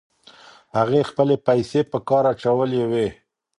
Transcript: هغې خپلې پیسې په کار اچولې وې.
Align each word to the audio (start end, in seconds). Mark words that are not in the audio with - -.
هغې 0.77 1.01
خپلې 1.09 1.35
پیسې 1.47 1.79
په 1.91 1.97
کار 2.07 2.23
اچولې 2.33 2.83
وې. 2.91 3.07